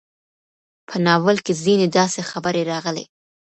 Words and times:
په 0.87 0.95
ناول 1.05 1.37
کې 1.45 1.53
ځينې 1.63 1.87
داسې 1.97 2.19
خبرې 2.31 2.61
راغلې 2.71 3.05